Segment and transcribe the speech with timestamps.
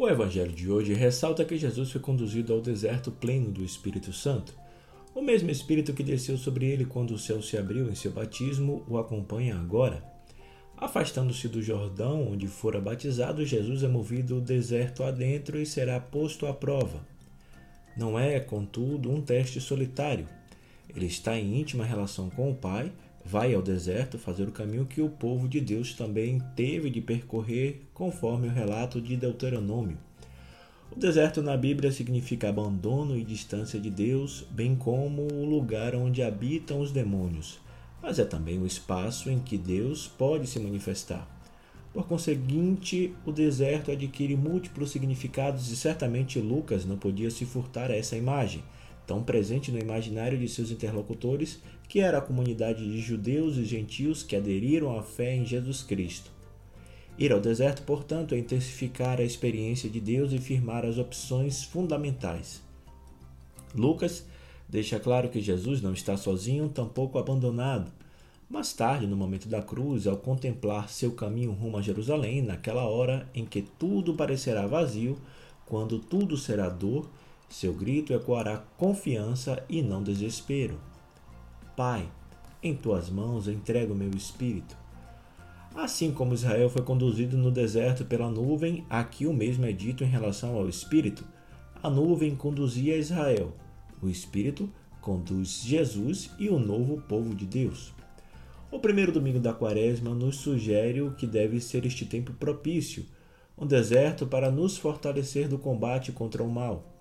[0.00, 4.54] O evangelho de hoje ressalta que Jesus foi conduzido ao deserto pleno do Espírito Santo.
[5.12, 8.84] O mesmo Espírito que desceu sobre ele quando o céu se abriu em seu batismo
[8.86, 10.00] o acompanha agora.
[10.76, 16.46] Afastando-se do Jordão, onde fora batizado, Jesus é movido ao deserto adentro e será posto
[16.46, 17.04] à prova.
[17.96, 20.28] Não é, contudo, um teste solitário.
[20.94, 22.92] Ele está em íntima relação com o Pai,
[23.30, 27.82] vai ao deserto fazer o caminho que o povo de Deus também teve de percorrer,
[27.92, 29.98] conforme o relato de Deuteronômio.
[30.90, 36.22] O deserto na Bíblia significa abandono e distância de Deus, bem como o lugar onde
[36.22, 37.60] habitam os demônios,
[38.02, 41.28] mas é também o espaço em que Deus pode se manifestar.
[41.92, 47.96] Por conseguinte, o deserto adquire múltiplos significados e certamente Lucas não podia se furtar a
[47.96, 48.64] essa imagem,
[49.08, 51.58] tão presente no imaginário de seus interlocutores,
[51.88, 56.30] que era a comunidade de judeus e gentios que aderiram à fé em Jesus Cristo.
[57.18, 62.62] Ir ao deserto, portanto, é intensificar a experiência de Deus e firmar as opções fundamentais.
[63.74, 64.26] Lucas
[64.68, 67.90] deixa claro que Jesus não está sozinho, tampouco abandonado.
[68.46, 73.26] Mais tarde, no momento da cruz, ao contemplar seu caminho rumo a Jerusalém, naquela hora
[73.34, 75.18] em que tudo parecerá vazio,
[75.64, 77.08] quando tudo será dor,
[77.48, 80.78] seu grito ecoará confiança e não desespero.
[81.76, 82.08] Pai,
[82.62, 84.76] em tuas mãos entrego meu espírito.
[85.74, 90.08] Assim como Israel foi conduzido no deserto pela nuvem, aqui o mesmo é dito em
[90.08, 91.24] relação ao espírito.
[91.82, 93.52] A nuvem conduzia Israel,
[94.02, 94.68] o espírito
[95.00, 97.92] conduz Jesus e o novo povo de Deus.
[98.70, 103.06] O primeiro domingo da quaresma nos sugere o que deve ser este tempo propício,
[103.56, 106.97] um deserto para nos fortalecer do combate contra o mal.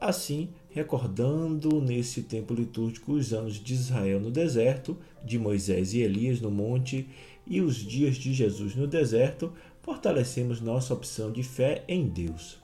[0.00, 6.40] Assim, recordando nesse tempo litúrgico os anos de Israel no deserto, de Moisés e Elias
[6.40, 7.08] no monte
[7.46, 12.58] e os dias de Jesus no deserto, fortalecemos nossa opção de fé em Deus.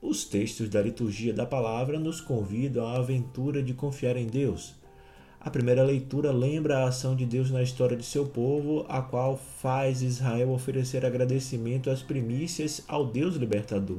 [0.00, 4.74] Os textos da liturgia da palavra nos convidam à aventura de confiar em Deus
[5.44, 9.36] a primeira leitura lembra a ação de Deus na história de seu povo, a qual
[9.36, 13.98] faz Israel oferecer agradecimento às primícias ao Deus libertador.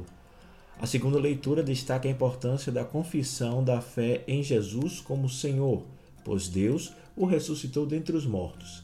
[0.78, 5.84] A segunda leitura destaca a importância da confissão da fé em Jesus como Senhor,
[6.24, 8.82] pois Deus o ressuscitou dentre os mortos.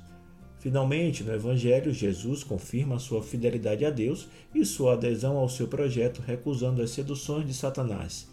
[0.60, 6.20] Finalmente, no Evangelho, Jesus confirma sua fidelidade a Deus e sua adesão ao seu projeto,
[6.20, 8.28] recusando as seduções de Satanás.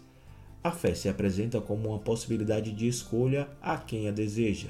[0.62, 4.68] A fé se apresenta como uma possibilidade de escolha a quem a deseja.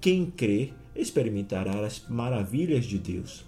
[0.00, 3.44] Quem crê experimentará as maravilhas de Deus.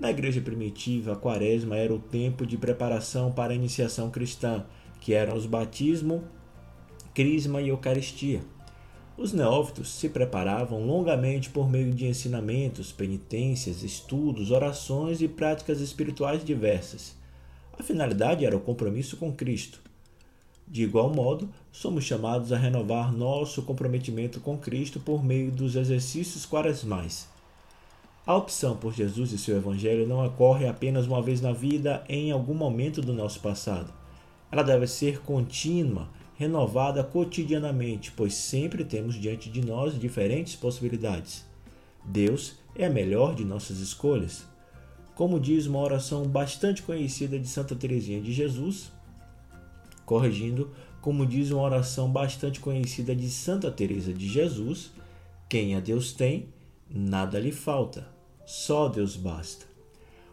[0.00, 4.64] Na igreja primitiva, a quaresma era o tempo de preparação para a iniciação cristã,
[4.98, 6.24] que eram os batismo,
[7.12, 8.40] crisma e eucaristia.
[9.14, 16.42] Os neófitos se preparavam longamente por meio de ensinamentos, penitências, estudos, orações e práticas espirituais
[16.42, 17.14] diversas.
[17.78, 19.82] A finalidade era o compromisso com Cristo.
[20.66, 26.46] De igual modo, somos chamados a renovar nosso comprometimento com Cristo por meio dos exercícios
[26.46, 27.28] quaresmais.
[28.26, 32.30] A opção por Jesus e seu Evangelho não ocorre apenas uma vez na vida em
[32.30, 33.92] algum momento do nosso passado.
[34.52, 41.46] Ela deve ser contínua, renovada cotidianamente, pois sempre temos diante de nós diferentes possibilidades.
[42.04, 44.44] Deus é a melhor de nossas escolhas.
[45.14, 48.92] Como diz uma oração bastante conhecida de Santa Teresinha de Jesus,
[50.04, 50.70] corrigindo,
[51.00, 54.92] como diz uma oração bastante conhecida de Santa Teresa de Jesus,
[55.48, 56.48] quem a Deus tem,
[56.92, 58.08] nada lhe falta,
[58.44, 59.64] só Deus basta.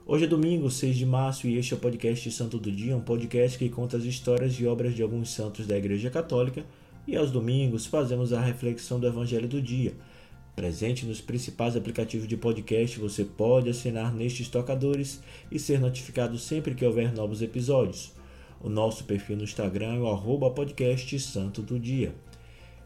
[0.06, 3.02] Hoje é domingo, 6 de março, e este é o podcast Santo do Dia, um
[3.02, 6.66] podcast que conta as histórias e obras de alguns santos da Igreja Católica,
[7.06, 9.94] e aos domingos fazemos a reflexão do Evangelho do Dia.
[10.56, 16.74] Presente nos principais aplicativos de podcast, você pode assinar nestes tocadores e ser notificado sempre
[16.74, 18.14] que houver novos episódios.
[18.60, 22.16] O nosso perfil no Instagram é o arroba podcast Santo do Dia.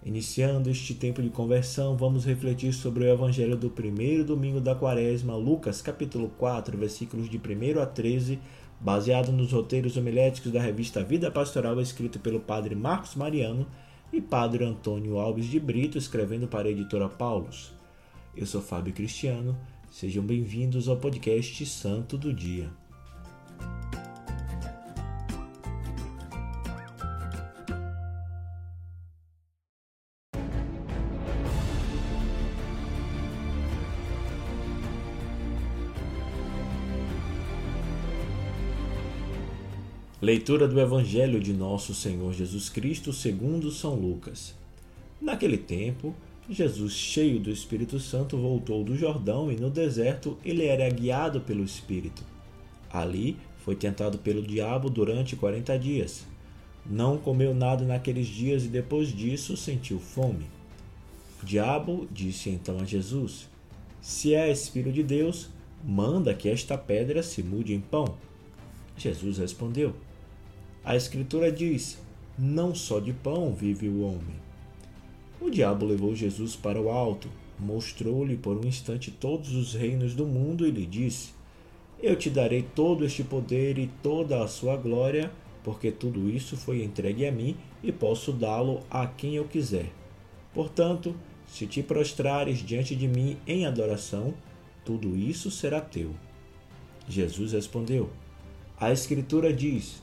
[0.03, 5.35] Iniciando este tempo de conversão, vamos refletir sobre o Evangelho do primeiro domingo da quaresma,
[5.35, 8.39] Lucas capítulo 4, versículos de 1 a 13,
[8.79, 13.67] baseado nos roteiros homiléticos da revista Vida Pastoral, escrito pelo padre Marcos Mariano
[14.11, 17.71] e padre Antônio Alves de Brito, escrevendo para a editora Paulus.
[18.35, 19.55] Eu sou Fábio Cristiano,
[19.91, 22.80] sejam bem-vindos ao podcast Santo do Dia.
[40.21, 44.53] Leitura do Evangelho de Nosso Senhor Jesus Cristo segundo São Lucas.
[45.19, 46.13] Naquele tempo,
[46.47, 51.63] Jesus, cheio do Espírito Santo, voltou do Jordão e no deserto ele era guiado pelo
[51.63, 52.23] Espírito.
[52.87, 53.35] Ali
[53.65, 56.23] foi tentado pelo diabo durante quarenta dias.
[56.85, 60.45] Não comeu nada naqueles dias e depois disso sentiu fome.
[61.41, 63.49] O diabo disse então a Jesus:
[63.99, 65.49] Se és filho de Deus,
[65.83, 68.05] manda que esta pedra se mude em pão.
[68.95, 69.95] Jesus respondeu:
[70.83, 71.99] A Escritura diz:
[72.37, 74.41] Não só de pão vive o homem.
[75.39, 77.29] O diabo levou Jesus para o alto,
[77.59, 81.33] mostrou-lhe por um instante todos os reinos do mundo e lhe disse:
[82.01, 85.31] Eu te darei todo este poder e toda a sua glória,
[85.63, 89.91] porque tudo isso foi entregue a mim e posso dá-lo a quem eu quiser.
[90.51, 94.33] Portanto, se te prostrares diante de mim em adoração,
[94.83, 96.15] tudo isso será teu.
[97.07, 98.09] Jesus respondeu:
[98.79, 100.01] A Escritura diz: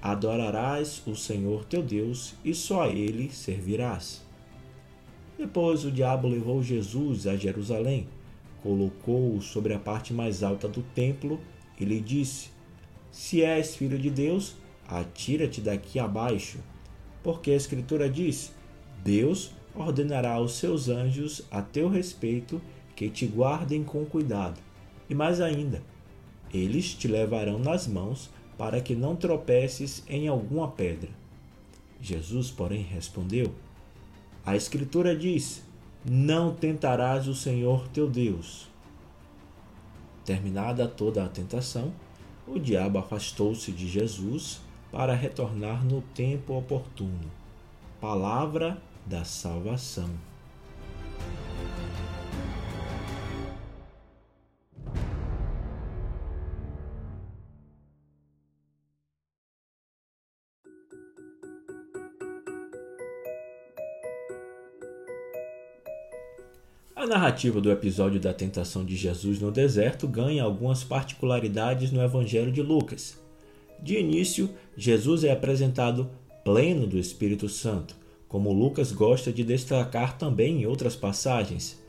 [0.00, 4.22] Adorarás o Senhor teu Deus e só a ele servirás.
[5.36, 8.08] Depois o diabo levou Jesus a Jerusalém,
[8.62, 11.40] colocou-o sobre a parte mais alta do templo
[11.78, 12.50] e lhe disse:
[13.10, 14.54] Se és filho de Deus,
[14.86, 16.58] atira-te daqui abaixo,
[17.22, 18.52] porque a Escritura diz:
[19.02, 22.60] Deus ordenará aos seus anjos a teu respeito
[22.94, 24.60] que te guardem com cuidado.
[25.08, 25.82] E mais ainda,
[26.52, 31.08] eles te levarão nas mãos para que não tropeces em alguma pedra.
[32.00, 33.54] Jesus, porém, respondeu:
[34.44, 35.62] A Escritura diz:
[36.04, 38.68] Não tentarás o Senhor teu Deus.
[40.24, 41.92] Terminada toda a tentação,
[42.46, 47.30] o diabo afastou-se de Jesus para retornar no tempo oportuno.
[48.00, 50.10] Palavra da salvação.
[66.98, 72.50] A narrativa do episódio da tentação de Jesus no deserto ganha algumas particularidades no Evangelho
[72.50, 73.16] de Lucas.
[73.80, 76.10] De início, Jesus é apresentado
[76.44, 77.94] pleno do Espírito Santo,
[78.26, 81.80] como Lucas gosta de destacar também em outras passagens.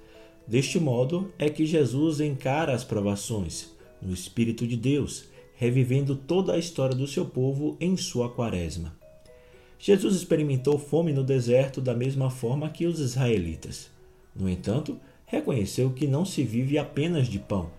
[0.47, 6.59] Deste modo é que Jesus encara as provações no Espírito de Deus, revivendo toda a
[6.59, 8.95] história do seu povo em sua quaresma.
[9.79, 13.97] Jesus experimentou fome no deserto da mesma forma que os israelitas.
[14.35, 17.69] No entanto, reconheceu que não se vive apenas de pão.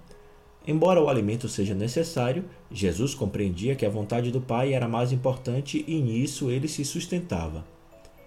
[0.67, 5.85] Embora o alimento seja necessário, Jesus compreendia que a vontade do Pai era mais importante
[5.89, 7.65] e nisso ele se sustentava.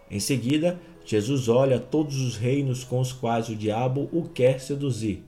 [0.09, 5.23] Em seguida, Jesus olha todos os reinos com os quais o diabo o quer seduzir.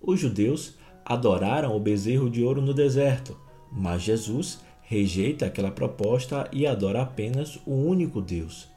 [0.00, 0.74] Os judeus
[1.04, 3.36] adoraram o bezerro de ouro no deserto,
[3.70, 8.68] mas Jesus rejeita aquela proposta e adora apenas o único Deus.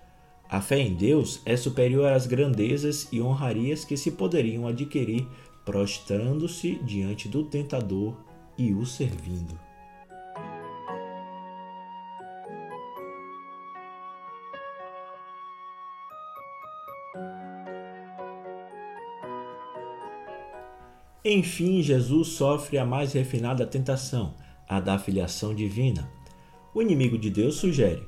[0.49, 5.27] A fé em Deus é superior às grandezas e honrarias que se poderiam adquirir
[5.65, 8.15] prostrando-se diante do tentador
[8.57, 9.59] e o servindo.
[21.25, 24.33] Enfim, Jesus sofre a mais refinada tentação,
[24.65, 26.09] a da filiação divina.
[26.73, 28.01] O inimigo de Deus sugere: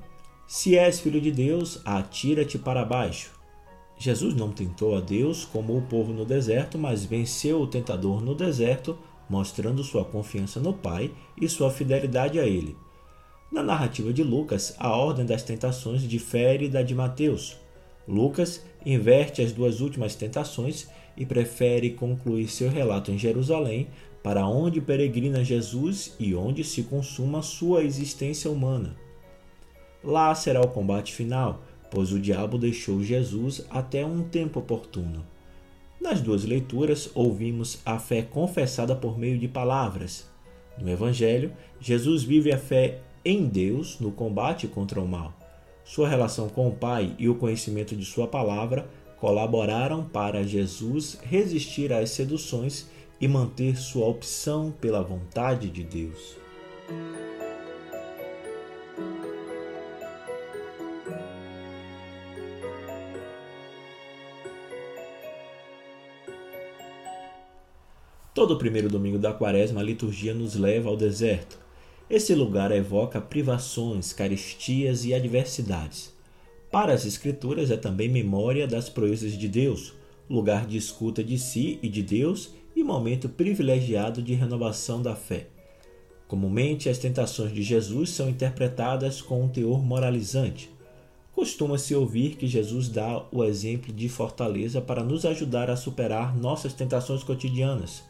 [0.50, 3.30] se és filho de Deus, atira-te para baixo.
[4.00, 8.34] Jesus não tentou a Deus como o povo no deserto, mas venceu o tentador no
[8.34, 8.98] deserto,
[9.30, 12.76] mostrando sua confiança no Pai e sua fidelidade a Ele.
[13.52, 17.56] Na narrativa de Lucas, a ordem das tentações difere da de Mateus.
[18.08, 23.88] Lucas inverte as duas últimas tentações e prefere concluir seu relato em Jerusalém,
[24.24, 28.98] para onde peregrina Jesus e onde se consuma sua existência humana.
[30.04, 35.26] Lá será o combate final, pois o diabo deixou Jesus até um tempo oportuno.
[36.00, 40.30] Nas duas leituras, ouvimos a fé confessada por meio de palavras.
[40.78, 45.34] No Evangelho, Jesus vive a fé em Deus no combate contra o mal.
[45.84, 48.88] Sua relação com o Pai e o conhecimento de Sua palavra
[49.20, 52.88] colaboraram para Jesus resistir às seduções
[53.20, 56.38] e manter sua opção pela vontade de Deus.
[68.40, 71.60] Todo primeiro domingo da quaresma, a liturgia nos leva ao deserto.
[72.10, 76.14] Esse lugar evoca privações, caristias e adversidades.
[76.72, 79.94] Para as Escrituras, é também memória das proezas de Deus,
[80.30, 85.48] lugar de escuta de si e de Deus e momento privilegiado de renovação da fé.
[86.26, 90.72] Comumente, as tentações de Jesus são interpretadas com um teor moralizante.
[91.36, 96.74] Costuma-se ouvir que Jesus dá o exemplo de fortaleza para nos ajudar a superar nossas
[96.74, 98.08] tentações cotidianas.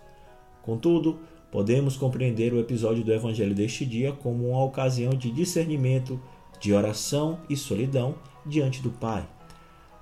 [0.69, 1.17] Contudo,
[1.51, 6.21] podemos compreender o episódio do Evangelho deste dia como uma ocasião de discernimento,
[6.59, 8.13] de oração e solidão
[8.45, 9.27] diante do Pai.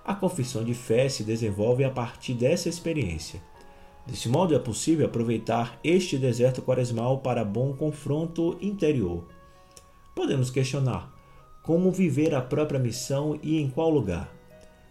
[0.03, 3.41] A confissão de fé se desenvolve a partir dessa experiência.
[4.05, 9.25] Desse modo, é possível aproveitar este deserto quaresmal para bom confronto interior.
[10.13, 11.15] Podemos questionar
[11.63, 14.29] como viver a própria missão e em qual lugar.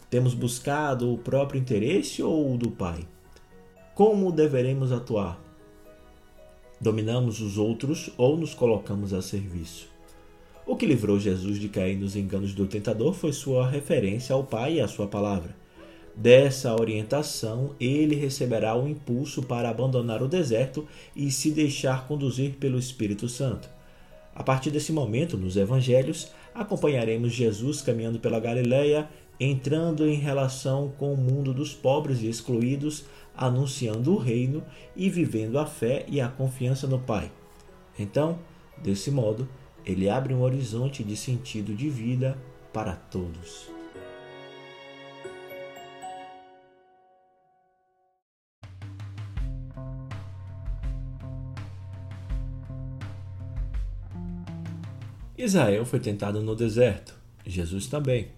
[0.08, 3.06] Temos buscado o próprio interesse ou o do Pai?
[3.94, 5.44] Como deveremos atuar?
[6.78, 9.88] Dominamos os outros ou nos colocamos a serviço?
[10.66, 14.74] O que livrou Jesus de cair nos enganos do tentador foi sua referência ao Pai
[14.74, 15.56] e à sua palavra.
[16.14, 22.78] Dessa orientação, ele receberá o impulso para abandonar o deserto e se deixar conduzir pelo
[22.78, 23.70] Espírito Santo.
[24.34, 31.12] A partir desse momento, nos evangelhos, acompanharemos Jesus caminhando pela Galileia, entrando em relação com
[31.12, 33.04] o mundo dos pobres e excluídos,
[33.36, 34.62] anunciando o reino
[34.94, 37.30] e vivendo a fé e a confiança no Pai.
[37.98, 38.38] Então,
[38.78, 39.48] desse modo,
[39.84, 42.36] ele abre um horizonte de sentido de vida
[42.72, 43.68] para todos.
[55.38, 57.14] Israel foi tentado no deserto,
[57.46, 58.28] Jesus também.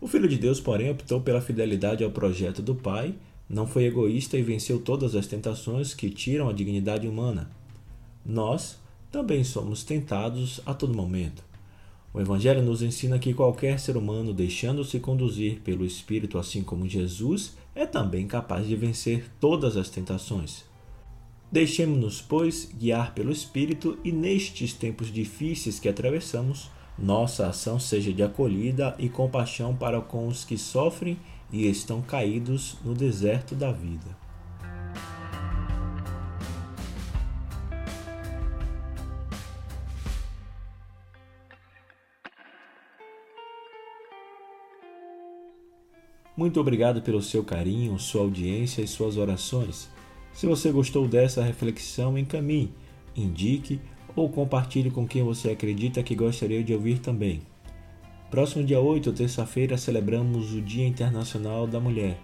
[0.00, 3.14] O Filho de Deus, porém, optou pela fidelidade ao projeto do Pai,
[3.48, 7.50] não foi egoísta e venceu todas as tentações que tiram a dignidade humana.
[8.24, 8.78] Nós
[9.10, 11.44] também somos tentados a todo momento.
[12.12, 17.56] O Evangelho nos ensina que qualquer ser humano, deixando-se conduzir pelo Espírito, assim como Jesus,
[17.74, 20.64] é também capaz de vencer todas as tentações.
[21.52, 28.22] Deixemos-nos, pois, guiar pelo Espírito e nestes tempos difíceis que atravessamos, nossa ação seja de
[28.22, 31.18] acolhida e compaixão para com os que sofrem
[31.52, 34.16] e estão caídos no deserto da vida.
[46.36, 49.88] Muito obrigado pelo seu carinho, sua audiência e suas orações.
[50.34, 52.74] Se você gostou dessa reflexão, encaminhe,
[53.16, 53.80] indique
[54.16, 57.42] ou compartilhe com quem você acredita que gostaria de ouvir também.
[58.30, 62.18] Próximo dia 8, terça-feira, celebramos o Dia Internacional da Mulher.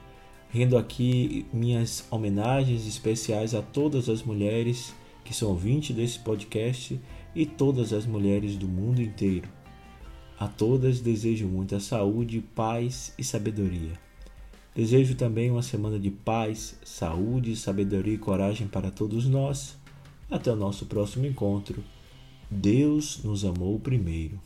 [0.49, 4.94] Rendo aqui minhas homenagens especiais a todas as mulheres
[5.25, 7.00] que são ouvintes desse podcast
[7.34, 9.49] e todas as mulheres do mundo inteiro.
[10.38, 13.92] A todas desejo muita saúde, paz e sabedoria.
[14.75, 19.78] Desejo também uma semana de paz, saúde, sabedoria e coragem para todos nós.
[20.33, 21.85] Até o nosso próximo encontro.
[22.51, 24.41] Deus nos amou primeiro.